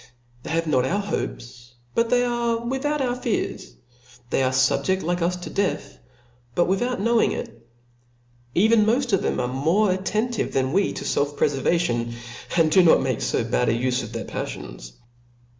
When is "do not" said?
12.71-13.03